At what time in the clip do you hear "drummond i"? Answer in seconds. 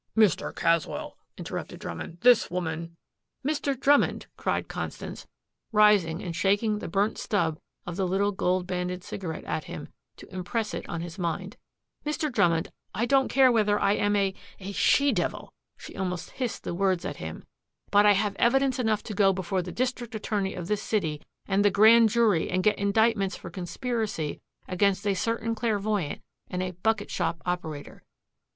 12.31-13.05